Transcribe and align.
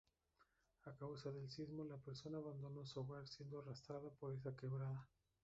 A 0.85 0.95
causa 0.95 1.29
del 1.31 1.47
sismo 1.51 1.83
la 1.83 1.99
persona 1.99 2.37
abandonó 2.39 2.83
su 2.87 3.01
hogar, 3.01 3.27
siendo 3.27 3.59
arrastrada 3.59 4.09
por 4.09 4.33
esta 4.33 4.55
quebrada. 4.55 5.07